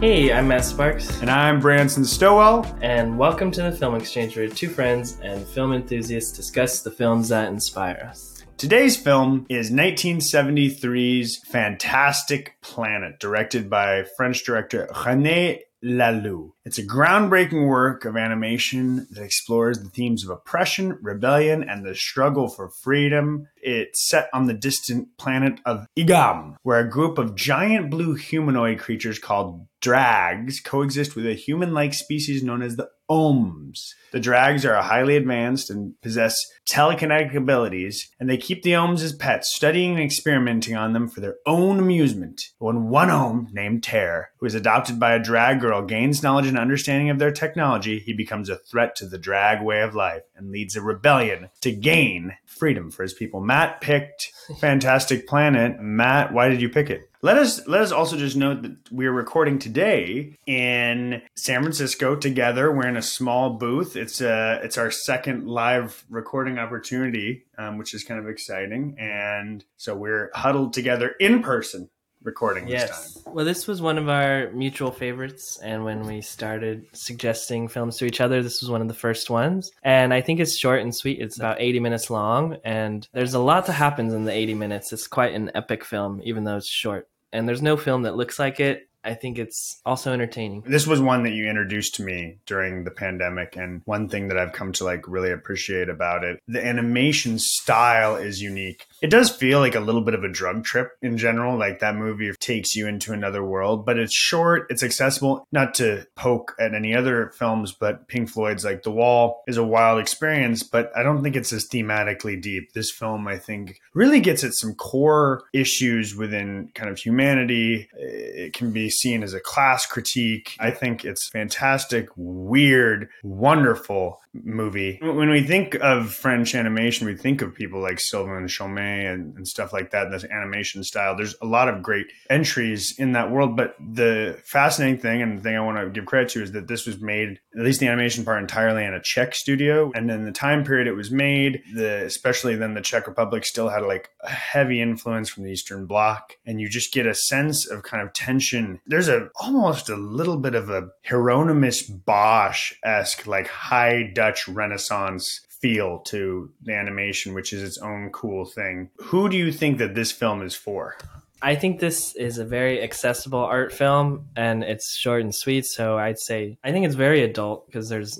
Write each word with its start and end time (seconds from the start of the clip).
Hey, 0.00 0.32
I'm 0.32 0.48
Matt 0.48 0.64
Sparks, 0.64 1.20
And 1.20 1.30
I'm 1.30 1.60
Branson 1.60 2.06
Stowell. 2.06 2.64
and 2.80 3.18
welcome 3.18 3.50
to 3.50 3.62
the 3.64 3.72
Film 3.72 3.94
Exchange, 3.96 4.34
where 4.34 4.48
two 4.48 4.70
friends 4.70 5.18
and 5.22 5.46
film 5.46 5.74
enthusiasts 5.74 6.32
discuss 6.32 6.80
the 6.80 6.90
films 6.90 7.28
that 7.28 7.48
inspire 7.48 8.06
us. 8.08 8.42
Today's 8.56 8.96
film 8.96 9.44
is 9.50 9.70
1973's 9.70 11.42
Fantastic 11.48 12.56
Planet, 12.62 13.20
directed 13.20 13.68
by 13.68 14.04
French 14.16 14.42
director 14.42 14.88
René 14.90 15.58
Laloux. 15.84 16.52
It's 16.64 16.78
a 16.78 16.86
groundbreaking 16.86 17.66
work 17.66 18.04
of 18.04 18.16
animation 18.16 19.06
that 19.10 19.22
explores 19.22 19.82
the 19.82 19.88
themes 19.88 20.24
of 20.24 20.30
oppression, 20.30 20.98
rebellion, 21.00 21.62
and 21.62 21.84
the 21.84 21.94
struggle 21.94 22.48
for 22.48 22.68
freedom. 22.68 23.46
It's 23.56 24.06
set 24.08 24.28
on 24.34 24.46
the 24.46 24.54
distant 24.54 25.08
planet 25.16 25.58
of 25.64 25.86
Ygam, 25.96 26.56
where 26.62 26.80
a 26.80 26.88
group 26.88 27.16
of 27.16 27.34
giant 27.34 27.90
blue 27.90 28.14
humanoid 28.14 28.78
creatures 28.78 29.18
called 29.18 29.66
Draags 29.80 30.62
coexist 30.62 31.16
with 31.16 31.26
a 31.26 31.34
human 31.34 31.72
like 31.72 31.94
species 31.94 32.42
known 32.42 32.62
as 32.62 32.76
the 32.76 32.90
Oms. 33.10 33.94
The 34.12 34.20
Draags 34.20 34.64
are 34.64 34.80
highly 34.82 35.16
advanced 35.16 35.68
and 35.68 36.00
possess 36.00 36.36
telekinetic 36.70 37.34
abilities, 37.34 38.08
and 38.20 38.30
they 38.30 38.36
keep 38.36 38.62
the 38.62 38.72
Oms 38.72 39.02
as 39.02 39.12
pets, 39.12 39.52
studying 39.54 39.92
and 39.92 40.00
experimenting 40.00 40.76
on 40.76 40.92
them 40.92 41.08
for 41.08 41.20
their 41.20 41.36
own 41.44 41.80
amusement. 41.80 42.40
When 42.58 42.88
one 42.88 43.10
Om, 43.10 43.48
named 43.52 43.82
Terror, 43.82 44.30
who 44.38 44.46
is 44.46 44.54
adopted 44.54 45.00
by 45.00 45.14
a 45.14 45.18
Draag 45.18 45.60
girl, 45.60 45.82
gains 45.82 46.22
knowledge 46.22 46.46
and 46.46 46.58
understanding 46.58 47.10
of 47.10 47.18
their 47.18 47.32
technology, 47.32 47.98
he 47.98 48.12
becomes 48.12 48.48
a 48.48 48.58
threat 48.58 48.94
to 48.96 49.06
the 49.06 49.18
Draag 49.18 49.62
way 49.62 49.80
of 49.80 49.94
life 49.94 50.22
and 50.36 50.52
leads 50.52 50.76
a 50.76 50.82
rebellion 50.82 51.48
to 51.62 51.72
gain 51.72 52.36
freedom 52.46 52.90
for 52.92 53.02
his 53.02 53.14
people. 53.14 53.40
Matt 53.40 53.80
picked 53.80 54.30
Fantastic 54.60 55.26
Planet. 55.26 55.80
Matt, 55.80 56.32
why 56.32 56.48
did 56.48 56.60
you 56.60 56.68
pick 56.68 56.90
it? 56.90 57.09
Let 57.22 57.36
us 57.36 57.66
let 57.66 57.82
us 57.82 57.92
also 57.92 58.16
just 58.16 58.34
note 58.34 58.62
that 58.62 58.76
we're 58.90 59.12
recording 59.12 59.58
today 59.58 60.38
in 60.46 61.20
San 61.36 61.60
Francisco 61.60 62.16
together. 62.16 62.72
We're 62.72 62.88
in 62.88 62.96
a 62.96 63.02
small 63.02 63.50
booth. 63.50 63.94
It's 63.94 64.22
uh 64.22 64.58
it's 64.62 64.78
our 64.78 64.90
second 64.90 65.46
live 65.46 66.06
recording 66.08 66.58
opportunity, 66.58 67.44
um, 67.58 67.76
which 67.76 67.92
is 67.92 68.04
kind 68.04 68.20
of 68.20 68.26
exciting. 68.26 68.96
And 68.98 69.62
so 69.76 69.94
we're 69.94 70.30
huddled 70.32 70.72
together 70.72 71.14
in 71.20 71.42
person 71.42 71.90
recording 72.22 72.66
this 72.66 72.82
Yes. 72.82 73.14
time. 73.14 73.34
Well, 73.34 73.44
this 73.44 73.66
was 73.66 73.80
one 73.80 73.98
of 73.98 74.08
our 74.08 74.50
mutual 74.52 74.90
favorites, 74.90 75.58
and 75.62 75.84
when 75.84 76.06
we 76.06 76.20
started 76.20 76.86
suggesting 76.92 77.68
films 77.68 77.96
to 77.98 78.04
each 78.04 78.20
other, 78.20 78.42
this 78.42 78.60
was 78.60 78.70
one 78.70 78.82
of 78.82 78.88
the 78.88 78.94
first 78.94 79.30
ones. 79.30 79.70
And 79.82 80.12
I 80.12 80.20
think 80.20 80.40
it's 80.40 80.56
short 80.56 80.80
and 80.80 80.94
sweet. 80.94 81.20
It's 81.20 81.36
about 81.36 81.60
80 81.60 81.80
minutes 81.80 82.10
long, 82.10 82.58
and 82.64 83.06
there's 83.12 83.34
a 83.34 83.38
lot 83.38 83.66
that 83.66 83.74
happens 83.74 84.12
in 84.12 84.24
the 84.24 84.32
80 84.32 84.54
minutes. 84.54 84.92
It's 84.92 85.06
quite 85.06 85.34
an 85.34 85.50
epic 85.54 85.84
film, 85.84 86.20
even 86.24 86.44
though 86.44 86.56
it's 86.56 86.66
short. 86.66 87.08
And 87.32 87.48
there's 87.48 87.62
no 87.62 87.76
film 87.76 88.02
that 88.02 88.16
looks 88.16 88.38
like 88.38 88.60
it. 88.60 88.88
I 89.02 89.14
think 89.14 89.38
it's 89.38 89.80
also 89.86 90.12
entertaining. 90.12 90.62
This 90.66 90.86
was 90.86 91.00
one 91.00 91.22
that 91.22 91.30
you 91.30 91.48
introduced 91.48 91.94
to 91.94 92.02
me 92.02 92.36
during 92.44 92.84
the 92.84 92.90
pandemic, 92.90 93.56
and 93.56 93.80
one 93.86 94.10
thing 94.10 94.28
that 94.28 94.36
I've 94.36 94.52
come 94.52 94.72
to 94.72 94.84
like 94.84 95.08
really 95.08 95.30
appreciate 95.30 95.88
about 95.88 96.22
it, 96.22 96.38
the 96.46 96.62
animation 96.62 97.38
style 97.38 98.16
is 98.16 98.42
unique. 98.42 98.86
It 99.02 99.10
does 99.10 99.30
feel 99.30 99.60
like 99.60 99.74
a 99.74 99.80
little 99.80 100.02
bit 100.02 100.14
of 100.14 100.24
a 100.24 100.28
drug 100.28 100.64
trip 100.64 100.92
in 101.00 101.16
general, 101.16 101.58
like 101.58 101.80
that 101.80 101.96
movie 101.96 102.32
takes 102.38 102.74
you 102.74 102.86
into 102.86 103.12
another 103.12 103.44
world, 103.44 103.86
but 103.86 103.98
it's 103.98 104.14
short, 104.14 104.66
it's 104.70 104.82
accessible, 104.82 105.46
not 105.52 105.74
to 105.74 106.06
poke 106.16 106.54
at 106.60 106.74
any 106.74 106.94
other 106.94 107.32
films, 107.38 107.72
but 107.72 108.08
Pink 108.08 108.28
Floyd's 108.28 108.64
like 108.64 108.82
The 108.82 108.90
Wall 108.90 109.42
is 109.46 109.56
a 109.56 109.64
wild 109.64 110.00
experience, 110.00 110.62
but 110.62 110.90
I 110.96 111.02
don't 111.02 111.22
think 111.22 111.36
it's 111.36 111.52
as 111.52 111.68
thematically 111.68 112.40
deep. 112.40 112.72
This 112.72 112.90
film, 112.90 113.26
I 113.26 113.38
think, 113.38 113.80
really 113.94 114.20
gets 114.20 114.44
at 114.44 114.54
some 114.54 114.74
core 114.74 115.42
issues 115.52 116.14
within 116.14 116.70
kind 116.74 116.90
of 116.90 116.98
humanity. 116.98 117.88
It 117.94 118.52
can 118.52 118.72
be 118.72 118.90
seen 118.90 119.22
as 119.22 119.34
a 119.34 119.40
class 119.40 119.86
critique. 119.86 120.56
I 120.60 120.70
think 120.70 121.04
it's 121.04 121.28
fantastic, 121.28 122.08
weird, 122.16 123.08
wonderful 123.22 124.20
movie. 124.32 124.98
When 125.02 125.30
we 125.30 125.42
think 125.42 125.74
of 125.76 126.12
French 126.12 126.54
animation, 126.54 127.06
we 127.06 127.16
think 127.16 127.42
of 127.42 127.54
people 127.54 127.80
like 127.80 127.98
Sylvain 127.98 128.46
Chomet 128.46 128.89
and, 128.90 129.36
and 129.36 129.46
stuff 129.46 129.72
like 129.72 129.90
that, 129.90 130.10
this 130.10 130.24
animation 130.24 130.84
style. 130.84 131.16
There's 131.16 131.34
a 131.42 131.46
lot 131.46 131.68
of 131.68 131.82
great 131.82 132.06
entries 132.28 132.94
in 132.98 133.12
that 133.12 133.30
world, 133.30 133.56
but 133.56 133.74
the 133.78 134.38
fascinating 134.44 135.00
thing 135.00 135.22
and 135.22 135.38
the 135.38 135.42
thing 135.42 135.56
I 135.56 135.60
want 135.60 135.78
to 135.78 135.90
give 135.90 136.06
credit 136.06 136.30
to 136.30 136.42
is 136.42 136.52
that 136.52 136.68
this 136.68 136.86
was 136.86 137.00
made, 137.00 137.40
at 137.56 137.64
least 137.64 137.80
the 137.80 137.88
animation 137.88 138.24
part, 138.24 138.40
entirely 138.40 138.84
in 138.84 138.94
a 138.94 139.00
Czech 139.00 139.34
studio. 139.34 139.90
And 139.94 140.08
then 140.08 140.24
the 140.24 140.32
time 140.32 140.64
period 140.64 140.86
it 140.86 140.94
was 140.94 141.10
made, 141.10 141.62
the 141.74 142.04
especially 142.04 142.56
then 142.56 142.74
the 142.74 142.80
Czech 142.80 143.06
Republic 143.06 143.44
still 143.44 143.68
had 143.68 143.82
like 143.82 144.10
a 144.22 144.30
heavy 144.30 144.80
influence 144.80 145.28
from 145.28 145.44
the 145.44 145.52
Eastern 145.52 145.86
Bloc. 145.86 146.36
And 146.46 146.60
you 146.60 146.68
just 146.68 146.92
get 146.92 147.06
a 147.06 147.14
sense 147.14 147.68
of 147.68 147.82
kind 147.82 148.02
of 148.02 148.12
tension. 148.12 148.80
There's 148.86 149.08
a 149.08 149.28
almost 149.40 149.88
a 149.88 149.96
little 149.96 150.36
bit 150.36 150.54
of 150.54 150.70
a 150.70 150.88
Hieronymus 151.04 151.82
Bosch 151.82 152.72
esque, 152.84 153.26
like 153.26 153.48
high 153.48 154.10
Dutch 154.14 154.48
Renaissance 154.48 155.40
feel 155.60 155.98
to 155.98 156.50
the 156.62 156.74
animation, 156.74 157.34
which 157.34 157.52
is 157.52 157.62
its 157.62 157.78
own 157.78 158.10
cool 158.12 158.44
thing. 158.44 158.79
Who 158.96 159.28
do 159.28 159.36
you 159.36 159.52
think 159.52 159.78
that 159.78 159.94
this 159.94 160.12
film 160.12 160.42
is 160.42 160.54
for? 160.54 160.96
I 161.42 161.54
think 161.54 161.80
this 161.80 162.14
is 162.16 162.38
a 162.38 162.44
very 162.44 162.82
accessible 162.82 163.40
art 163.40 163.72
film 163.72 164.26
and 164.36 164.62
it's 164.62 164.96
short 164.96 165.22
and 165.22 165.34
sweet. 165.34 165.64
So 165.64 165.98
I'd 165.98 166.18
say 166.18 166.58
I 166.62 166.70
think 166.70 166.86
it's 166.86 166.94
very 166.94 167.22
adult 167.22 167.66
because 167.66 167.88
there's 167.88 168.18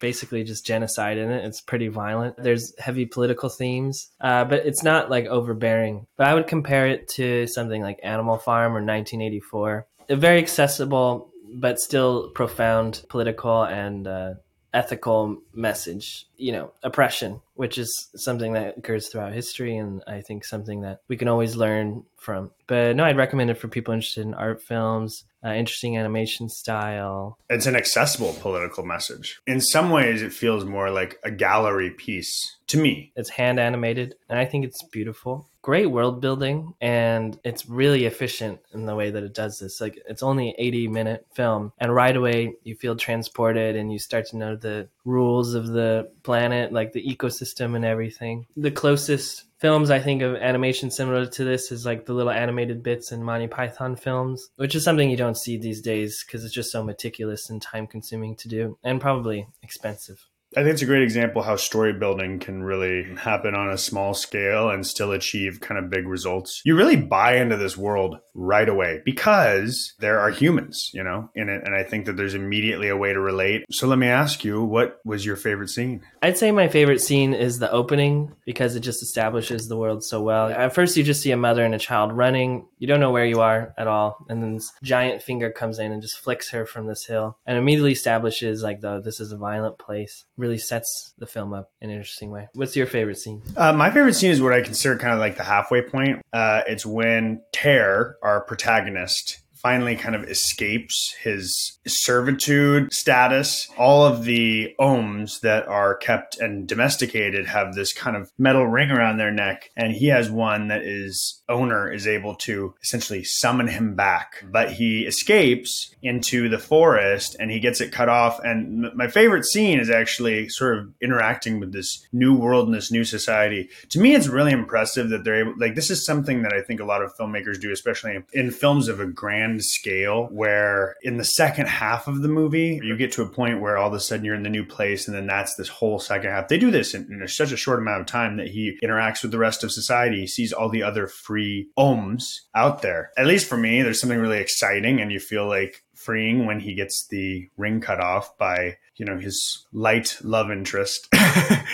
basically 0.00 0.42
just 0.42 0.66
genocide 0.66 1.18
in 1.18 1.30
it. 1.30 1.44
It's 1.44 1.60
pretty 1.60 1.88
violent. 1.88 2.36
There's 2.36 2.74
heavy 2.78 3.06
political 3.06 3.48
themes, 3.48 4.10
uh, 4.20 4.44
but 4.44 4.66
it's 4.66 4.82
not 4.82 5.10
like 5.10 5.26
overbearing. 5.26 6.06
But 6.16 6.28
I 6.28 6.34
would 6.34 6.46
compare 6.46 6.86
it 6.88 7.08
to 7.10 7.46
something 7.46 7.82
like 7.82 8.00
Animal 8.02 8.38
Farm 8.38 8.72
or 8.72 8.82
1984. 8.82 9.86
A 10.08 10.16
very 10.16 10.38
accessible, 10.38 11.30
but 11.54 11.78
still 11.78 12.30
profound 12.30 13.04
political 13.08 13.62
and 13.62 14.06
uh, 14.06 14.34
ethical 14.74 15.42
message. 15.52 16.26
You 16.36 16.52
know, 16.52 16.72
oppression, 16.82 17.40
which 17.54 17.78
is 17.78 18.10
something 18.16 18.52
that 18.54 18.78
occurs 18.78 19.08
throughout 19.08 19.32
history, 19.32 19.76
and 19.76 20.02
I 20.06 20.20
think 20.20 20.44
something 20.44 20.82
that 20.82 21.00
we 21.08 21.16
can 21.16 21.28
always 21.28 21.56
learn 21.56 22.04
from. 22.16 22.50
But 22.66 22.96
no, 22.96 23.04
I'd 23.04 23.16
recommend 23.16 23.50
it 23.50 23.58
for 23.58 23.68
people 23.68 23.94
interested 23.94 24.26
in 24.26 24.34
art 24.34 24.62
films, 24.62 25.24
uh, 25.44 25.50
interesting 25.50 25.96
animation 25.96 26.48
style. 26.48 27.38
It's 27.48 27.66
an 27.66 27.76
accessible 27.76 28.34
political 28.40 28.84
message. 28.84 29.40
In 29.46 29.60
some 29.60 29.90
ways, 29.90 30.22
it 30.22 30.32
feels 30.32 30.64
more 30.64 30.90
like 30.90 31.18
a 31.24 31.30
gallery 31.30 31.90
piece 31.90 32.56
to 32.68 32.78
me. 32.78 33.12
It's 33.16 33.30
hand 33.30 33.58
animated, 33.58 34.14
and 34.28 34.38
I 34.38 34.44
think 34.44 34.64
it's 34.64 34.82
beautiful. 34.84 35.48
Great 35.60 35.86
world 35.86 36.20
building, 36.20 36.74
and 36.80 37.38
it's 37.44 37.68
really 37.68 38.04
efficient 38.04 38.60
in 38.72 38.86
the 38.86 38.96
way 38.96 39.10
that 39.10 39.22
it 39.22 39.34
does 39.34 39.58
this. 39.58 39.80
Like, 39.80 40.00
it's 40.08 40.22
only 40.22 40.48
an 40.48 40.54
80 40.58 40.88
minute 40.88 41.26
film, 41.34 41.72
and 41.78 41.94
right 41.94 42.16
away 42.16 42.54
you 42.62 42.74
feel 42.74 42.96
transported 42.96 43.76
and 43.76 43.92
you 43.92 43.98
start 43.98 44.26
to 44.26 44.36
know 44.36 44.56
the 44.56 44.88
rules 45.04 45.54
of 45.54 45.68
the 45.68 46.10
planet, 46.22 46.72
like 46.72 46.92
the 46.92 47.04
ecosystem 47.04 47.74
and 47.76 47.84
everything. 47.84 48.46
The 48.56 48.70
closest 48.70 49.44
films 49.58 49.90
I 49.90 50.00
think 50.00 50.22
of 50.22 50.34
animation 50.36 50.90
similar 50.90 51.26
to 51.26 51.44
this 51.44 51.70
is 51.70 51.86
like 51.86 52.06
the 52.06 52.14
little 52.14 52.32
animated 52.32 52.82
bits 52.82 53.12
in 53.12 53.22
Monty 53.22 53.46
Python 53.46 53.96
films, 53.96 54.50
which 54.56 54.74
is 54.74 54.84
something 54.84 55.08
you 55.08 55.16
don't 55.16 55.38
see 55.38 55.56
these 55.56 55.80
days 55.80 56.24
because 56.24 56.44
it's 56.44 56.54
just 56.54 56.72
so 56.72 56.82
meticulous 56.82 57.48
and 57.50 57.62
time 57.62 57.86
consuming 57.86 58.36
to 58.36 58.48
do 58.48 58.78
and 58.82 59.00
probably 59.00 59.46
expensive. 59.62 60.26
I 60.54 60.62
think 60.62 60.74
it's 60.74 60.82
a 60.82 60.86
great 60.86 61.02
example 61.02 61.42
how 61.42 61.56
story 61.56 61.92
building 61.94 62.38
can 62.38 62.62
really 62.62 63.14
happen 63.16 63.54
on 63.54 63.70
a 63.70 63.78
small 63.78 64.12
scale 64.12 64.68
and 64.68 64.86
still 64.86 65.12
achieve 65.12 65.60
kind 65.60 65.82
of 65.82 65.90
big 65.90 66.06
results. 66.06 66.60
You 66.64 66.76
really 66.76 66.96
buy 66.96 67.36
into 67.36 67.56
this 67.56 67.76
world 67.76 68.18
right 68.34 68.68
away 68.68 69.00
because 69.04 69.94
there 69.98 70.18
are 70.18 70.30
humans, 70.30 70.90
you 70.92 71.02
know, 71.02 71.30
in 71.34 71.48
it. 71.48 71.62
And 71.64 71.74
I 71.74 71.84
think 71.84 72.06
that 72.06 72.16
there's 72.16 72.34
immediately 72.34 72.88
a 72.88 72.96
way 72.96 73.12
to 73.12 73.20
relate. 73.20 73.64
So 73.70 73.86
let 73.86 73.98
me 73.98 74.08
ask 74.08 74.44
you, 74.44 74.62
what 74.62 74.98
was 75.04 75.24
your 75.24 75.36
favorite 75.36 75.70
scene? 75.70 76.02
I'd 76.22 76.38
say 76.38 76.50
my 76.50 76.68
favorite 76.68 77.00
scene 77.00 77.34
is 77.34 77.58
the 77.58 77.70
opening 77.70 78.34
because 78.44 78.76
it 78.76 78.80
just 78.80 79.02
establishes 79.02 79.68
the 79.68 79.76
world 79.76 80.04
so 80.04 80.22
well. 80.22 80.48
At 80.50 80.74
first, 80.74 80.96
you 80.96 81.02
just 81.02 81.22
see 81.22 81.30
a 81.30 81.36
mother 81.36 81.64
and 81.64 81.74
a 81.74 81.78
child 81.78 82.12
running. 82.12 82.66
You 82.78 82.86
don't 82.86 83.00
know 83.00 83.10
where 83.10 83.26
you 83.26 83.40
are 83.40 83.74
at 83.78 83.86
all. 83.86 84.24
And 84.28 84.42
then 84.42 84.54
this 84.54 84.72
giant 84.82 85.22
finger 85.22 85.50
comes 85.50 85.78
in 85.78 85.92
and 85.92 86.02
just 86.02 86.18
flicks 86.18 86.50
her 86.50 86.66
from 86.66 86.86
this 86.86 87.06
hill 87.06 87.38
and 87.46 87.56
immediately 87.56 87.92
establishes, 87.92 88.62
like, 88.62 88.80
the, 88.80 89.00
this 89.00 89.20
is 89.20 89.32
a 89.32 89.38
violent 89.38 89.78
place. 89.78 90.24
Really 90.42 90.58
sets 90.58 91.14
the 91.18 91.26
film 91.26 91.54
up 91.54 91.70
in 91.80 91.88
an 91.88 91.94
interesting 91.98 92.32
way. 92.32 92.48
What's 92.54 92.74
your 92.74 92.86
favorite 92.86 93.16
scene? 93.16 93.42
Uh, 93.56 93.72
my 93.72 93.92
favorite 93.92 94.14
scene 94.14 94.32
is 94.32 94.42
what 94.42 94.52
I 94.52 94.60
consider 94.60 94.98
kind 94.98 95.12
of 95.14 95.20
like 95.20 95.36
the 95.36 95.44
halfway 95.44 95.82
point. 95.82 96.20
Uh, 96.32 96.62
it's 96.66 96.84
when 96.84 97.42
Terr, 97.52 98.16
our 98.24 98.40
protagonist, 98.40 99.38
finally 99.62 99.96
kind 99.96 100.14
of 100.16 100.24
escapes 100.24 101.14
his 101.22 101.78
servitude 101.86 102.92
status. 102.92 103.68
All 103.78 104.04
of 104.04 104.24
the 104.24 104.74
Oms 104.80 105.40
that 105.40 105.66
are 105.68 105.94
kept 105.94 106.38
and 106.38 106.66
domesticated 106.66 107.46
have 107.46 107.74
this 107.74 107.92
kind 107.92 108.16
of 108.16 108.30
metal 108.38 108.66
ring 108.66 108.90
around 108.90 109.18
their 109.18 109.30
neck, 109.30 109.70
and 109.76 109.92
he 109.92 110.08
has 110.08 110.30
one 110.30 110.68
that 110.68 110.82
is 110.82 111.42
owner 111.48 111.90
is 111.92 112.06
able 112.06 112.34
to 112.34 112.74
essentially 112.82 113.22
summon 113.22 113.68
him 113.68 113.94
back. 113.94 114.44
But 114.50 114.72
he 114.72 115.06
escapes 115.06 115.94
into 116.02 116.48
the 116.48 116.58
forest 116.58 117.36
and 117.38 117.50
he 117.50 117.60
gets 117.60 117.80
it 117.80 117.92
cut 117.92 118.08
off. 118.08 118.40
And 118.42 118.92
my 118.94 119.06
favorite 119.06 119.44
scene 119.44 119.78
is 119.78 119.90
actually 119.90 120.48
sort 120.48 120.78
of 120.78 120.88
interacting 121.00 121.60
with 121.60 121.72
this 121.72 122.06
new 122.12 122.34
world 122.34 122.66
and 122.66 122.74
this 122.74 122.90
new 122.90 123.04
society. 123.04 123.68
To 123.90 124.00
me, 124.00 124.14
it's 124.14 124.28
really 124.28 124.52
impressive 124.52 125.10
that 125.10 125.24
they're 125.24 125.40
able, 125.42 125.54
like, 125.58 125.74
this 125.74 125.90
is 125.90 126.04
something 126.04 126.42
that 126.42 126.52
I 126.52 126.62
think 126.62 126.80
a 126.80 126.84
lot 126.84 127.02
of 127.02 127.14
filmmakers 127.16 127.60
do, 127.60 127.70
especially 127.70 128.18
in 128.32 128.50
films 128.50 128.88
of 128.88 128.98
a 128.98 129.06
grand 129.06 129.51
grand 129.52 129.64
scale 129.64 130.28
where 130.30 130.96
in 131.02 131.16
the 131.16 131.24
second 131.24 131.66
half 131.66 132.08
of 132.08 132.22
the 132.22 132.28
movie, 132.28 132.80
you 132.82 132.96
get 132.96 133.12
to 133.12 133.22
a 133.22 133.28
point 133.28 133.60
where 133.60 133.76
all 133.76 133.88
of 133.88 133.94
a 133.94 134.00
sudden 134.00 134.24
you're 134.24 134.34
in 134.34 134.42
the 134.42 134.50
new 134.50 134.64
place 134.64 135.06
and 135.06 135.16
then 135.16 135.26
that's 135.26 135.54
this 135.56 135.68
whole 135.68 135.98
second 135.98 136.30
half. 136.30 136.48
They 136.48 136.58
do 136.58 136.70
this 136.70 136.94
in, 136.94 137.08
in 137.10 137.26
such 137.28 137.52
a 137.52 137.56
short 137.56 137.78
amount 137.78 138.00
of 138.00 138.06
time 138.06 138.36
that 138.36 138.48
he 138.48 138.78
interacts 138.82 139.22
with 139.22 139.30
the 139.30 139.38
rest 139.38 139.64
of 139.64 139.72
society. 139.72 140.20
He 140.20 140.26
sees 140.26 140.52
all 140.52 140.68
the 140.68 140.82
other 140.82 141.06
free 141.06 141.68
Oms 141.78 142.24
out 142.54 142.82
there. 142.82 143.10
At 143.16 143.26
least 143.26 143.48
for 143.48 143.56
me, 143.56 143.82
there's 143.82 144.00
something 144.00 144.18
really 144.18 144.38
exciting 144.38 145.00
and 145.00 145.12
you 145.12 145.20
feel 145.20 145.46
like 145.46 145.82
freeing 145.94 146.46
when 146.46 146.60
he 146.60 146.74
gets 146.74 147.06
the 147.10 147.48
ring 147.56 147.80
cut 147.80 148.00
off 148.00 148.36
by 148.36 148.76
you 148.96 149.06
know 149.06 149.16
his 149.16 149.66
light 149.72 150.18
love 150.22 150.50
interest 150.50 151.08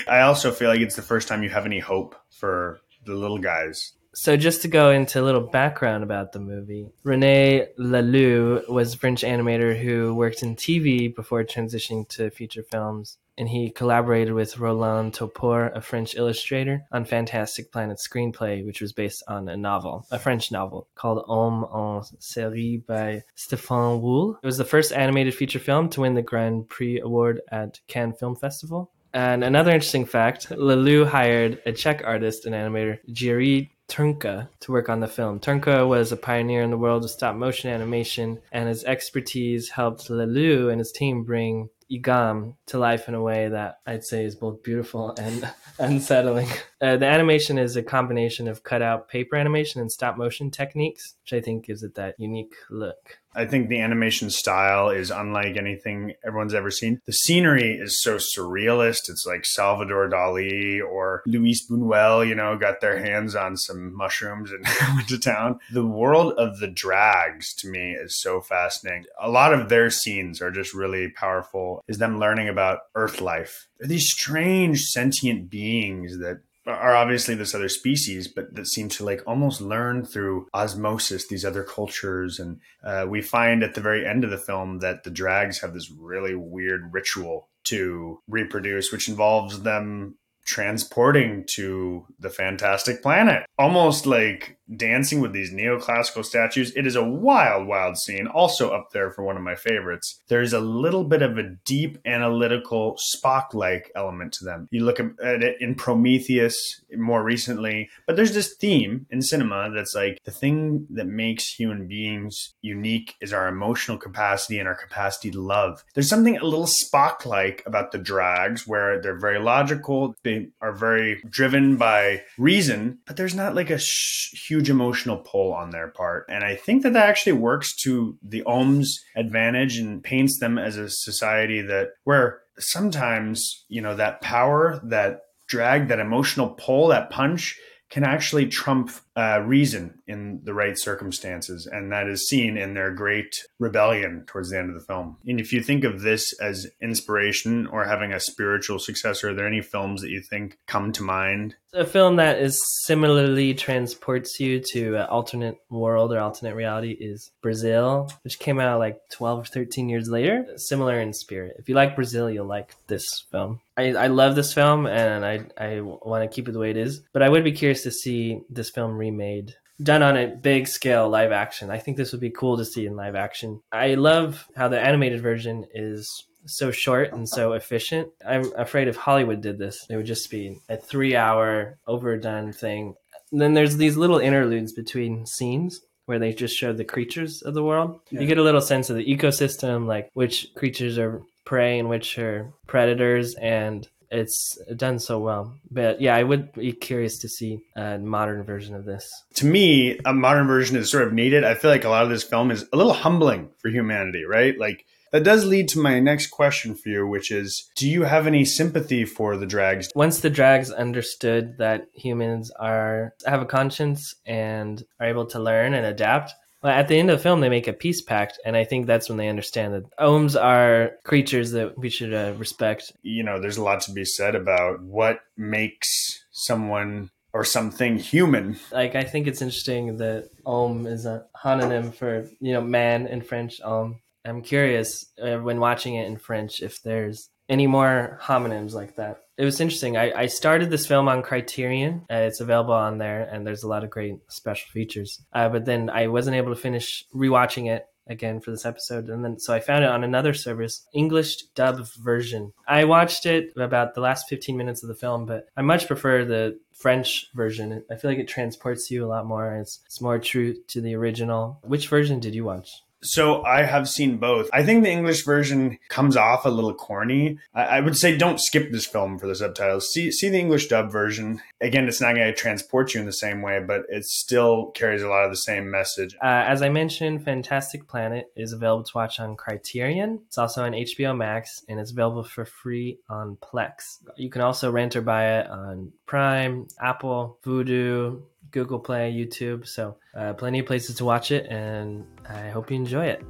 i 0.07 0.21
also 0.21 0.53
feel 0.53 0.69
like 0.69 0.81
it's 0.81 0.97
the 0.97 1.03
first 1.03 1.29
time 1.29 1.43
you 1.43 1.49
have 1.49 1.65
any 1.65 1.79
hope 1.79 2.15
for 2.29 2.79
the 3.07 3.15
little 3.15 3.39
guys 3.39 3.95
so 4.19 4.37
just 4.37 4.63
to 4.63 4.69
go 4.69 4.91
into 4.91 5.21
a 5.21 5.23
little 5.23 5.41
background 5.41 6.03
about 6.03 6.33
the 6.33 6.41
movie, 6.41 6.91
René 7.05 7.69
Laloux 7.79 8.69
was 8.69 8.93
a 8.93 8.99
French 8.99 9.23
animator 9.23 9.81
who 9.81 10.13
worked 10.13 10.43
in 10.43 10.57
TV 10.57 11.15
before 11.15 11.45
transitioning 11.45 12.09
to 12.09 12.29
feature 12.31 12.65
films. 12.65 13.19
And 13.39 13.49
he 13.49 13.71
collaborated 13.71 14.35
with 14.35 14.59
Roland 14.59 15.13
Topor, 15.13 15.71
a 15.73 15.81
French 15.81 16.17
illustrator, 16.17 16.83
on 16.91 17.05
Fantastic 17.05 17.71
Planet 17.71 17.99
screenplay, 17.99 18.67
which 18.67 18.81
was 18.81 18.93
based 18.93 19.23
on 19.29 19.49
a 19.49 19.57
novel, 19.57 20.05
a 20.11 20.19
French 20.19 20.51
novel 20.51 20.89
called 20.97 21.25
Oms 21.29 22.13
en 22.13 22.19
série 22.19 22.85
by 22.85 23.23
Stefan 23.37 24.03
Wul. 24.03 24.37
It 24.43 24.47
was 24.47 24.59
the 24.59 24.65
first 24.65 24.93
animated 24.93 25.37
feature 25.37 25.61
film 25.61 25.89
to 25.91 26.01
win 26.01 26.15
the 26.15 26.23
Grand 26.23 26.69
Prix 26.69 26.99
award 26.99 27.41
at 27.53 27.79
Cannes 27.87 28.15
Film 28.19 28.35
Festival. 28.35 28.91
And 29.15 29.45
another 29.45 29.71
interesting 29.71 30.07
fact, 30.07 30.49
Laloux 30.51 31.07
hired 31.07 31.63
a 31.65 31.73
Czech 31.73 32.03
artist 32.05 32.47
and 32.47 32.55
animator, 32.55 32.99
Jiří 33.09 33.71
Trnka 33.89 34.49
to 34.61 34.73
work 34.73 34.89
on 34.89 35.01
the 35.01 35.09
film. 35.09 35.41
Trnka 35.41 35.89
was 35.89 36.13
a 36.13 36.17
pioneer 36.17 36.63
in 36.63 36.71
the 36.71 36.77
world 36.77 37.05
of 37.05 37.11
stop 37.11 37.35
motion 37.35 37.71
animation, 37.71 38.41
and 38.53 38.69
his 38.69 38.85
expertise 38.85 39.71
helped 39.71 40.09
Laloux 40.09 40.71
and 40.71 40.79
his 40.79 40.93
team 40.93 41.25
bring 41.25 41.71
Ygam 41.91 42.55
to 42.67 42.79
life 42.79 43.09
in 43.09 43.15
a 43.15 43.23
way 43.23 43.49
that 43.49 43.81
I'd 43.87 44.05
say 44.05 44.25
is 44.25 44.35
both 44.35 44.63
beautiful 44.63 45.15
and 45.19 45.51
unsettling. 45.79 46.49
Uh, 46.81 46.97
the 46.97 47.07
animation 47.07 47.59
is 47.59 47.77
a 47.77 47.83
combination 47.83 48.47
of 48.47 48.63
cutout 48.63 49.09
paper 49.09 49.37
animation 49.37 49.81
and 49.81 49.91
stop 49.91 50.17
motion 50.17 50.51
techniques, 50.51 51.15
which 51.23 51.33
I 51.33 51.41
think 51.41 51.67
gives 51.67 51.83
it 51.83 51.97
that 51.97 52.15
unique 52.19 52.55
look. 52.71 53.19
I 53.35 53.47
think 53.47 53.69
the 53.69 53.81
animation 53.81 54.31
style 54.31 54.89
is 54.89 55.11
unlike 55.11 55.57
anything 55.57 56.15
everyone's 56.25 56.55
ever 56.55 56.71
seen. 56.71 57.01
The 57.07 57.13
scenery 57.13 57.75
is 57.75 58.03
so 58.03 58.17
surrealist. 58.17 59.09
It's 59.09 59.25
like 59.27 59.45
Salvador 59.45 60.09
Dali 60.09 60.81
or 60.81 61.23
Luis 61.27 61.69
Buñuel, 61.69 62.27
you 62.27 62.35
know, 62.35 62.57
got 62.57 62.81
their 62.81 62.99
hands 62.99 63.37
on 63.37 63.57
some 63.57 63.95
mushrooms 63.95 64.51
and 64.51 64.67
went 64.97 65.09
to 65.09 65.19
town. 65.19 65.61
The 65.73 65.87
world 65.87 66.33
of 66.35 66.59
the 66.59 66.69
Draags 66.69 67.55
to 67.59 67.69
me 67.69 67.93
is 67.93 68.21
so 68.21 68.41
fascinating. 68.41 69.05
A 69.21 69.31
lot 69.31 69.53
of 69.53 69.69
their 69.69 69.91
scenes 69.91 70.41
are 70.41 70.51
just 70.51 70.75
really 70.75 71.09
powerful. 71.11 71.85
Is 71.87 71.99
them 71.99 72.19
learning 72.19 72.49
about 72.49 72.81
earth 72.95 73.21
life. 73.21 73.69
They're 73.79 73.89
these 73.89 74.11
strange 74.11 74.83
sentient 74.83 75.49
beings 75.49 76.19
that 76.19 76.41
are 76.69 76.95
obviously 76.95 77.35
this 77.35 77.55
other 77.55 77.69
species, 77.69 78.29
but 78.29 78.55
that 78.55 78.67
seem 78.67 78.89
to 78.91 79.05
like 79.05 79.23
almost 79.27 79.61
learn 79.61 80.05
through 80.05 80.47
osmosis 80.55 81.27
these 81.27 81.45
other 81.45 81.65
cultures. 81.65 82.39
And 82.39 82.61
uh, 82.85 83.07
we 83.09 83.23
find 83.23 83.63
at 83.63 83.75
the 83.75 83.81
very 83.81 84.07
end 84.07 84.25
of 84.25 84.31
the 84.31 84.39
film 84.39 84.81
that 84.81 85.05
the 85.05 85.11
Draags 85.11 85.61
have 85.61 85.75
this 85.75 85.91
really 85.91 86.35
weird 86.35 86.93
ritual 86.93 87.49
to 87.65 88.21
reproduce, 88.29 88.93
which 88.93 89.09
involves 89.09 89.63
them 89.63 90.17
transporting 90.45 91.45
to 91.47 92.07
the 92.19 92.31
fantastic 92.31 93.03
planet, 93.03 93.45
almost 93.59 94.07
like 94.07 94.58
dancing 94.77 95.21
with 95.21 95.33
these 95.33 95.53
neoclassical 95.53 96.25
statues. 96.25 96.73
It 96.77 96.87
is 96.87 96.97
a 96.97 97.05
wild, 97.05 97.67
wild 97.67 97.97
scene, 97.99 98.27
also 98.27 98.71
up 98.71 98.91
there 98.93 99.11
for 99.11 99.23
one 99.25 99.37
of 99.37 99.43
my 99.43 99.55
favorites. 99.55 100.21
There's 100.29 100.53
a 100.53 100.61
little 100.61 101.05
bit 101.05 101.23
of 101.23 101.39
a 101.39 101.51
deep 101.65 101.99
analytical 102.05 102.97
Spock 103.15 103.55
like 103.55 103.91
element 103.95 104.33
to 104.35 104.45
them. 104.45 104.69
You 104.71 104.85
look 104.85 105.01
at 105.01 105.43
it 105.43 105.61
in 105.61 105.75
Prometheus 105.75 106.57
more 106.97 107.23
recently, 107.23 107.89
but 108.07 108.17
there's 108.17 108.35
this 108.35 108.55
theme 108.57 109.07
in 109.11 109.23
cinema 109.23 109.71
that's 109.75 109.95
like 109.95 110.19
the 110.25 110.31
thing 110.31 110.87
that 110.91 111.07
makes 111.07 111.55
human 111.55 111.87
beings 111.87 112.55
unique 112.61 113.15
is 113.21 113.33
our 113.33 113.49
emotional 113.49 113.99
capacity 113.99 114.59
and 114.59 114.69
our 114.69 114.75
capacity 114.75 115.31
to 115.31 115.41
love. 115.41 115.85
There's 115.95 116.09
something 116.09 116.37
a 116.37 116.45
little 116.45 116.69
Spock 116.69 117.25
like 117.25 117.63
about 117.67 117.93
the 117.93 117.99
Draags 117.99 118.67
where 118.67 119.01
they're 119.01 119.19
very 119.19 119.39
logical. 119.39 120.15
They 120.23 120.49
are 120.61 120.73
very 120.73 121.23
driven 121.29 121.77
by 121.77 122.23
reason, 122.39 122.99
but 123.07 123.17
there's 123.17 123.35
not 123.35 123.55
like 123.55 123.71
a 123.71 123.79
sh- 123.79 124.35
huge 124.59 124.71
emotional 124.71 125.19
pull 125.19 125.53
on 125.53 125.71
their 125.71 125.89
part. 125.89 126.27
And 126.29 126.43
I 126.43 126.57
think 126.57 126.83
that 126.83 126.93
that 126.95 127.09
actually 127.09 127.33
works 127.33 127.77
to 127.83 128.19
the 128.23 128.43
Om's 128.43 128.99
advantage 129.15 129.79
and 129.79 130.03
paints 130.03 130.41
them 130.41 130.59
as 130.59 130.77
a 130.77 130.91
society 130.91 131.63
that 131.63 131.91
where 132.05 132.41
sometimes, 132.59 133.65
you 133.69 133.81
know, 133.81 133.95
that 133.95 134.21
power, 134.21 134.81
that 134.85 135.21
drag, 135.47 135.89
that 135.89 136.01
emotional 136.01 136.51
pull, 136.51 136.89
that 136.89 137.11
punch 137.11 137.57
can 137.89 138.03
actually 138.03 138.49
trump 138.49 138.91
uh, 139.19 139.41
reason 139.41 140.01
in 140.07 140.41
the 140.45 140.55
right 140.55 140.79
circumstances. 140.79 141.67
And 141.67 141.91
that 141.91 142.07
is 142.07 142.29
seen 142.29 142.57
in 142.57 142.75
their 142.75 142.93
great 142.93 143.35
rebellion 143.59 144.23
towards 144.29 144.51
the 144.51 144.59
end 144.59 144.69
of 144.69 144.77
the 144.77 144.87
film. 144.87 145.17
And 145.27 145.41
if 145.41 145.53
you 145.53 145.61
think 145.61 145.83
of 145.83 146.03
this 146.03 146.33
as 146.41 146.69
inspiration 146.81 147.67
or 147.67 147.85
having 147.85 148.13
a 148.13 148.21
spiritual 148.21 148.79
successor, 148.79 149.31
are 149.31 149.35
there 149.35 149.49
any 149.49 149.61
films 149.61 150.03
that 150.03 150.11
you 150.11 150.23
think 150.23 150.59
come 150.69 150.93
to 150.93 151.03
mind? 151.03 151.57
A 151.75 151.85
film 151.85 152.17
that 152.17 152.39
is 152.39 152.63
similarly 152.85 153.55
transports 153.55 154.39
you 154.39 154.61
to 154.73 154.95
an 154.95 155.07
alternate 155.07 155.59
world 155.69 156.13
or 156.13 156.21
alternate 156.21 156.55
reality 156.55 156.93
is 156.93 157.31
Brazil, 157.43 158.11
which 158.23 158.39
came 158.39 158.59
out 158.59 158.79
like 158.79 159.01
12 159.13 159.41
or 159.41 159.45
13 159.45 159.89
years 159.89 160.09
later. 160.09 160.47
Similar 160.57 160.99
in 161.01 161.13
spirit. 161.13 161.57
If 161.59 161.69
you 161.69 161.75
like 161.75 161.97
Brazil, 161.97 162.31
you'll 162.31 162.47
like 162.47 162.75
this 162.87 163.27
film. 163.31 163.61
I, 163.79 163.93
I 163.93 164.07
love 164.09 164.35
this 164.35 164.53
film 164.53 164.87
and 164.87 165.25
I, 165.25 165.45
I 165.57 165.81
want 165.81 166.29
to 166.29 166.35
keep 166.35 166.49
it 166.49 166.53
the 166.53 166.59
way 166.59 166.71
it 166.71 166.77
is, 166.77 167.03
but 167.13 167.23
I 167.23 167.29
would 167.29 167.45
be 167.45 167.53
curious 167.53 167.85
to 167.85 167.93
see 167.93 168.41
this 168.51 168.71
film 168.71 168.97
remade 169.11 169.55
done 169.83 170.03
on 170.03 170.17
a 170.17 170.27
big 170.27 170.67
scale 170.67 171.09
live 171.09 171.33
action. 171.33 171.71
I 171.71 171.79
think 171.79 171.97
this 171.97 172.13
would 172.13 172.21
be 172.21 172.31
cool 172.31 172.57
to 172.57 172.65
see 172.65 172.87
in 172.87 172.97
live 172.97 173.15
action. 173.15 173.61
I 173.71 173.95
love 173.95 174.47
how 174.57 174.69
the 174.69 174.81
animated 174.81 175.23
version 175.23 175.67
is 175.73 176.25
so 176.47 176.71
short 176.71 177.13
and 177.13 177.29
so 177.29 177.53
efficient. 177.53 178.09
I'm 178.27 178.53
afraid 178.57 178.89
if 178.89 178.97
Hollywood 178.97 179.41
did 179.41 179.59
this, 179.59 179.87
it 179.89 179.97
would 179.97 180.07
just 180.07 180.31
be 180.31 180.59
a 180.69 180.77
three 180.77 181.15
hour 181.15 181.79
overdone 181.87 182.53
thing. 182.53 182.95
And 183.31 183.41
then 183.41 183.55
there's 183.55 183.77
these 183.77 183.97
little 183.97 184.19
interludes 184.19 184.73
between 184.73 185.27
scenes 185.27 185.81
where 186.07 186.19
they 186.19 186.33
just 186.33 186.57
show 186.57 186.73
the 186.73 186.85
creatures 186.85 187.43
of 187.43 187.53
the 187.53 187.63
world. 187.63 188.01
Yeah. 188.11 188.21
You 188.21 188.27
get 188.27 188.39
a 188.39 188.43
little 188.43 188.63
sense 188.63 188.89
of 188.89 188.97
the 188.97 189.05
ecosystem, 189.05 189.87
like 189.87 190.09
which 190.15 190.49
creatures 190.57 190.99
are 190.99 191.21
prey 191.45 191.79
and 191.79 191.89
which 191.89 192.19
are 192.19 192.51
predators 192.67 193.35
and 193.35 193.87
it's 194.11 194.59
done 194.77 194.99
so 194.99 195.19
well. 195.19 195.55
But 195.71 196.01
yeah, 196.01 196.15
I 196.15 196.23
would 196.23 196.53
be 196.53 196.73
curious 196.73 197.19
to 197.21 197.29
see 197.29 197.61
a 197.77 197.99
modern 197.99 198.45
version 198.45 198.75
of 198.75 198.85
this. 198.85 199.11
To 199.35 199.47
me, 199.47 199.99
a 200.05 200.15
modern 200.15 200.47
version 200.47 200.77
is 200.77 200.91
sort 200.91 201.07
of 201.07 201.13
needed. 201.13 201.45
I 201.45 201.55
feel 201.55 201.71
like 201.71 201.85
a 201.85 201.89
lot 201.89 202.05
of 202.05 202.11
this 202.11 202.25
film 202.25 202.51
is 202.51 202.65
a 202.73 202.77
little 202.77 202.93
humbling 202.93 203.51
for 203.59 203.69
humanity, 203.69 204.25
right? 204.25 204.59
Like 204.59 204.85
that 205.13 205.25
does 205.25 205.45
lead 205.45 205.69
to 205.69 205.79
my 205.79 206.01
next 206.01 206.29
question 206.29 206.75
for 206.75 206.89
you, 206.89 207.07
which 207.07 207.31
is 207.31 207.71
Do 207.77 207.89
you 207.89 208.03
have 208.03 208.27
any 208.27 208.45
sympathy 208.45 209.05
for 209.05 209.37
the 209.37 209.47
Draags? 209.47 209.89
Once 209.95 210.21
the 210.21 210.31
Draags 210.31 210.75
understood 210.75 211.57
that 211.59 211.87
humans 211.95 212.51
are 212.59 213.15
have 213.27 213.43
a 213.43 213.47
conscience 213.47 214.15
and 214.27 214.83
are 215.01 215.07
able 215.07 215.27
to 215.27 215.39
learn 215.39 215.75
and 215.75 215.87
adapt, 215.87 216.33
at 216.65 216.89
the 216.89 216.99
end 216.99 217.11
of 217.11 217.19
the 217.19 217.23
film, 217.23 217.41
they 217.41 217.49
make 217.49 217.69
a 217.69 217.73
peace 217.73 218.03
pact, 218.03 218.39
and 218.45 218.57
I 218.57 218.65
think 218.65 218.87
that's 218.87 219.09
when 219.09 219.19
they 219.19 219.29
understand 219.29 219.75
that 219.75 219.97
Oms 219.99 220.41
are 220.41 220.93
creatures 221.05 221.53
that 221.53 221.79
we 221.79 221.89
should 221.89 222.13
uh, 222.13 222.35
respect. 222.37 222.93
You 223.03 223.23
know, 223.23 223.41
there's 223.41 223.59
a 223.59 223.63
lot 223.63 223.81
to 223.83 223.93
be 223.93 224.05
said 224.05 224.35
about 224.35 224.83
what 224.83 225.21
makes 225.37 226.25
someone 226.31 227.11
or 227.33 227.45
something 227.45 227.99
human. 227.99 228.59
Like, 228.73 228.95
I 228.95 229.05
think 229.05 229.27
it's 229.27 229.43
interesting 229.43 229.99
that 229.99 230.31
Om 230.47 230.87
is 230.87 231.07
a 231.07 231.27
homonym 231.45 231.95
for, 231.95 232.29
you 232.41 232.55
know, 232.55 232.61
man 232.61 233.07
in 233.07 233.23
French. 233.23 233.61
Um, 233.61 234.01
I'm 234.25 234.43
curious 234.43 235.07
uh, 235.23 235.37
when 235.37 235.61
watching 235.61 235.95
it 235.95 236.07
in 236.07 236.17
French 236.17 236.61
if 236.61 236.83
there's 236.83 237.31
any 237.49 237.67
more 237.67 238.19
homonyms 238.23 238.73
like 238.75 238.97
that. 238.97 239.23
It 239.37 239.45
was 239.45 239.61
interesting. 239.61 239.97
I, 239.97 240.13
I 240.13 240.27
started 240.27 240.71
this 240.71 240.87
film 240.87 241.09
on 241.09 241.23
Criterion. 241.23 242.05
Uh, 242.11 242.27
it's 242.27 242.41
available 242.41 242.75
on 242.75 242.99
there, 242.99 243.23
and 243.23 243.47
there's 243.47 243.63
a 243.63 243.69
lot 243.69 243.85
of 243.85 243.91
great 243.91 244.17
special 244.29 244.69
features. 244.71 245.23
Uh, 245.33 245.49
but 245.49 245.65
then 245.65 245.91
I 245.91 246.09
wasn't 246.09 246.37
able 246.37 246.55
to 246.55 246.61
finish 246.61 247.05
rewatching 247.15 247.71
it 247.71 247.87
again 248.09 248.41
for 248.41 248.51
this 248.51 248.67
episode, 248.67 249.09
and 249.09 249.25
then 249.25 249.39
so 249.39 249.55
I 249.55 249.61
found 249.61 249.85
it 249.85 249.91
on 249.91 250.03
another 250.03 250.35
service, 250.35 250.87
English 250.95 251.43
dub 251.55 251.87
version. 251.99 252.53
I 252.67 252.85
watched 252.85 253.27
it 253.27 253.53
about 253.57 253.95
the 253.95 254.01
last 254.01 254.29
15 254.29 254.57
minutes 254.57 254.83
of 254.83 254.89
the 254.89 254.95
film, 254.95 255.27
but 255.27 255.47
I 255.57 255.63
much 255.63 255.87
prefer 255.87 256.25
the 256.25 256.59
French 256.73 257.29
version. 257.35 257.85
I 257.91 257.97
feel 257.97 258.11
like 258.11 258.19
it 258.19 258.29
transports 258.29 258.91
you 258.91 259.05
a 259.05 259.09
lot 259.09 259.27
more. 259.27 259.57
It's, 259.57 259.81
it's 259.85 260.01
more 260.01 260.19
true 260.19 260.55
to 260.69 260.81
the 260.81 260.95
original. 260.95 261.61
Which 261.63 261.89
version 261.89 262.19
did 262.19 262.35
you 262.35 262.45
watch? 262.45 262.71
So 263.03 263.43
I 263.45 263.63
have 263.63 263.89
seen 263.89 264.19
both. 264.19 264.49
I 264.53 264.65
think 264.65 264.83
the 264.83 264.91
English 264.91 265.25
version 265.25 265.79
comes 265.89 266.17
off 266.17 266.45
a 266.45 266.51
little 266.51 266.75
corny. 266.75 267.39
I, 267.55 267.65
I 267.65 267.81
would 267.81 267.97
say 267.97 268.17
don't 268.17 268.41
skip 268.41 268.73
this 268.73 268.87
film 268.87 269.19
for 269.19 269.27
the 269.27 269.35
subtitles. 269.35 269.93
See 269.93 270.11
see 270.11 270.29
the 270.29 270.39
English 270.39 270.69
dub 270.69 270.91
version. 270.91 271.41
Again, 271.61 271.87
it's 271.87 272.01
not 272.01 272.15
going 272.15 272.27
to 272.27 272.35
transport 272.35 272.95
you 272.95 273.01
in 273.01 273.07
the 273.07 273.13
same 273.13 273.43
way, 273.43 273.61
but 273.61 273.83
it 273.89 274.05
still 274.05 274.71
carries 274.73 275.03
a 275.03 275.09
lot 275.09 275.25
of 275.25 275.31
the 275.31 275.37
same 275.37 275.71
message. 275.71 276.15
Uh, 276.17 276.45
as 276.47 276.63
I 276.63 276.69
mentioned, 276.69 277.25
Fantastic 277.25 277.87
Planet 277.89 278.31
is 278.37 278.53
available 278.53 278.85
to 278.85 278.93
watch 278.95 279.21
on 279.21 279.37
Criterion. 279.37 280.21
It's 280.27 280.39
also 280.39 280.65
on 280.65 280.73
HBO 280.73 281.17
Max, 281.17 281.65
and 281.69 281.79
it's 281.79 281.93
available 281.93 282.25
for 282.25 282.45
free 282.45 282.99
on 283.09 283.37
Plex. 283.37 283.99
You 284.17 284.31
can 284.31 284.43
also 284.43 284.71
rent 284.71 284.97
or 284.97 285.03
buy 285.03 285.39
it 285.39 285.47
on 285.49 285.93
Prime, 286.07 286.67
Apple, 286.81 287.39
Vudu, 287.45 288.23
Google 288.51 288.79
Play, 288.79 289.13
YouTube. 289.13 289.67
So, 289.67 289.97
uh, 290.17 290.35
plenty 290.35 290.61
of 290.61 290.67
places 290.67 290.97
to 290.97 291.05
watch 291.05 291.31
it, 291.31 291.47
and 291.51 292.05
I 292.29 292.49
hope 292.51 292.71
you 292.71 292.77
enjoy 292.77 293.07
it. 293.07 293.25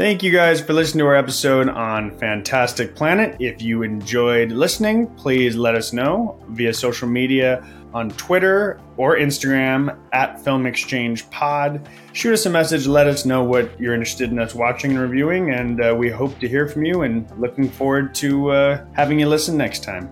Thank 0.00 0.22
you 0.22 0.30
guys 0.30 0.62
for 0.62 0.72
listening 0.72 1.00
to 1.00 1.08
our 1.08 1.14
episode 1.14 1.68
on 1.68 2.16
Fantastic 2.16 2.94
Planet. 2.94 3.36
If 3.38 3.60
you 3.60 3.82
enjoyed 3.82 4.50
listening, 4.50 5.06
please 5.16 5.56
let 5.56 5.74
us 5.74 5.92
know 5.92 6.42
via 6.48 6.72
social 6.72 7.06
media 7.06 7.62
on 7.92 8.08
Twitter 8.12 8.80
or 8.96 9.16
Instagram 9.16 9.98
at 10.12 10.42
Film 10.42 10.64
Exchange 10.64 11.28
Pod. 11.28 11.86
Shoot 12.14 12.32
us 12.32 12.46
a 12.46 12.50
message, 12.50 12.86
let 12.86 13.08
us 13.08 13.26
know 13.26 13.44
what 13.44 13.78
you're 13.78 13.92
interested 13.92 14.30
in 14.30 14.38
us 14.38 14.54
watching 14.54 14.92
and 14.92 15.00
reviewing, 15.00 15.50
and 15.50 15.84
uh, 15.84 15.94
we 15.94 16.08
hope 16.08 16.38
to 16.38 16.48
hear 16.48 16.66
from 16.66 16.86
you 16.86 17.02
and 17.02 17.30
looking 17.38 17.68
forward 17.68 18.14
to 18.14 18.52
uh, 18.52 18.84
having 18.94 19.20
you 19.20 19.28
listen 19.28 19.58
next 19.58 19.84
time. 19.84 20.10